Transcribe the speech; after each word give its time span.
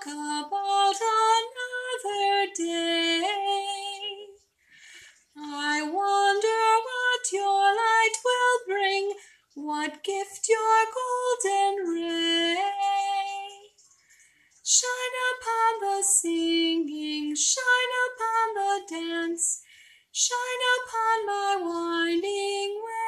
talk 0.00 0.12
about 0.12 0.94
another 0.96 2.52
day. 2.56 3.22
I 5.36 5.82
wonder 5.82 6.62
what 6.86 7.32
your 7.32 7.74
light 7.74 8.16
will 8.24 8.58
bring, 8.66 9.12
what 9.54 10.02
gift 10.04 10.48
your 10.48 10.86
golden 10.94 11.92
ray. 11.92 12.56
Shine 14.62 15.16
upon 15.32 15.72
the 15.80 16.02
singing, 16.02 17.34
shine 17.34 17.94
upon 18.06 18.54
the 18.54 18.72
dance, 18.94 19.62
shine 20.12 20.62
upon 20.78 21.26
my 21.26 21.56
winding 21.60 22.80
way. 22.84 23.00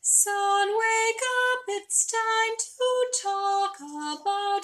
Sun, 0.00 0.68
wake 0.68 1.22
up, 1.22 1.47
it's 1.70 2.06
time 2.06 2.56
to 2.58 3.20
talk 3.22 3.76
about 3.80 4.62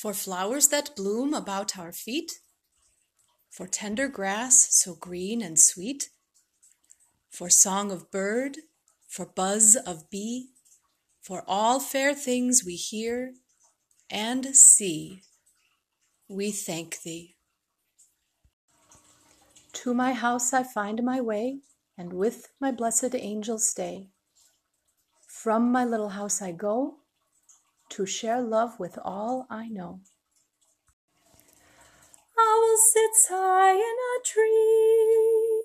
For 0.00 0.14
flowers 0.14 0.68
that 0.68 0.96
bloom 0.96 1.34
about 1.34 1.78
our 1.78 1.92
feet, 1.92 2.40
for 3.50 3.66
tender 3.66 4.08
grass 4.08 4.68
so 4.70 4.94
green 4.94 5.42
and 5.42 5.58
sweet, 5.60 6.08
for 7.28 7.50
song 7.50 7.92
of 7.92 8.10
bird, 8.10 8.56
for 9.06 9.26
buzz 9.26 9.76
of 9.76 10.08
bee, 10.08 10.52
for 11.20 11.44
all 11.46 11.80
fair 11.80 12.14
things 12.14 12.64
we 12.64 12.76
hear 12.76 13.34
and 14.08 14.56
see, 14.56 15.20
we 16.28 16.50
thank 16.50 17.02
thee. 17.02 17.36
To 19.84 19.92
my 19.92 20.14
house 20.14 20.54
I 20.54 20.62
find 20.62 21.02
my 21.02 21.20
way, 21.20 21.58
and 21.98 22.14
with 22.14 22.48
my 22.58 22.72
blessed 22.72 23.14
angel 23.14 23.58
stay. 23.58 24.08
From 25.26 25.70
my 25.70 25.84
little 25.84 26.08
house 26.16 26.40
I 26.40 26.52
go 26.52 27.00
to 27.90 28.06
share 28.06 28.40
love 28.40 28.78
with 28.78 28.98
all 29.04 29.46
I 29.50 29.68
know. 29.68 30.00
Owl 32.38 32.76
sits 32.76 33.28
high 33.28 33.74
in 33.74 33.80
a 33.80 34.24
tree. 34.24 35.64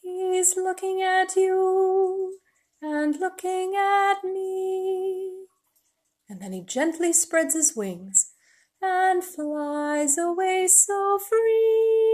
He's 0.00 0.56
looking 0.56 1.02
at 1.02 1.36
you 1.36 2.38
and 2.82 3.18
looking 3.20 3.74
at 3.76 4.24
me. 4.24 5.46
And 6.28 6.40
then 6.40 6.52
he 6.52 6.62
gently 6.62 7.12
spreads 7.12 7.54
his 7.54 7.76
wings 7.76 8.32
and 8.82 9.22
flies 9.24 10.18
away 10.18 10.66
so 10.68 11.18
free. 11.18 12.07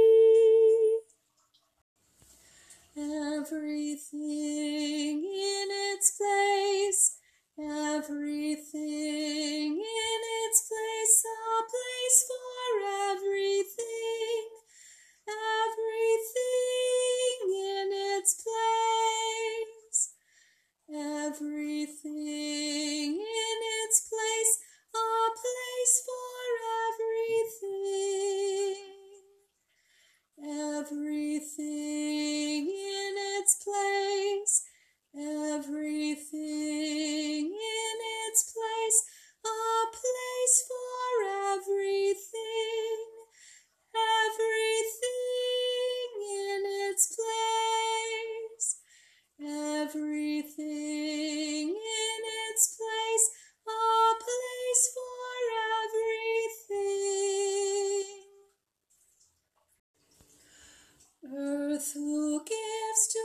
Earth 61.75 61.93
who 61.95 62.39
gives 62.45 63.09
to 63.09 63.19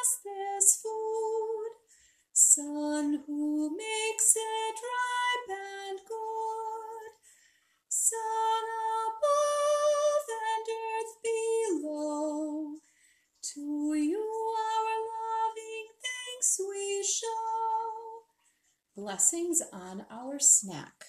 us 0.00 0.18
this 0.24 0.80
food, 0.82 1.70
Sun 2.32 3.22
who 3.26 3.76
makes 3.76 4.34
it 4.36 4.76
ripe 4.82 5.58
and 5.88 5.98
good, 6.08 7.12
Sun 7.88 8.64
above 9.06 10.26
and 10.50 10.66
earth 10.90 11.14
below, 11.82 12.74
to 13.42 13.94
you 13.94 14.54
our 14.58 14.94
loving 15.12 15.88
thanks 16.02 16.60
we 16.68 17.04
show. 17.04 18.22
Blessings 18.96 19.62
on 19.72 20.04
our 20.10 20.40
snack. 20.40 21.04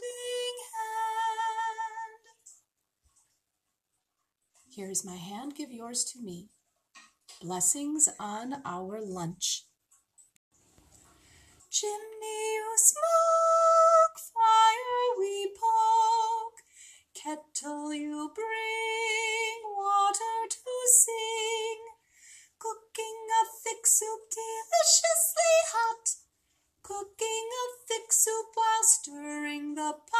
Understanding 0.00 0.58
hand. 0.74 2.36
Here's 4.74 5.04
my 5.04 5.16
hand, 5.16 5.54
give 5.56 5.70
yours 5.70 6.04
to 6.12 6.20
me. 6.22 6.48
Blessings 7.42 8.08
on 8.18 8.62
our 8.64 9.00
lunch. 9.00 9.64
Chimney 11.70 12.54
you 12.54 12.74
smoke, 12.76 14.18
fire 14.34 15.18
we 15.18 15.52
poke, 15.54 16.60
kettle 17.14 17.94
you 17.94 18.30
bring, 18.34 19.76
water 19.76 20.48
to 20.50 20.70
sing, 20.98 21.78
cooking 22.58 23.28
a 23.40 23.44
thick 23.62 23.86
soup 23.86 24.20
deliciously 24.30 25.56
hot, 25.72 26.16
cooking 26.82 27.48
a 27.62 27.66
thick 27.86 28.12
soup 28.12 28.46
while 28.54 28.82
stirring 28.82 29.39
the 29.60 29.92
pot 30.10 30.19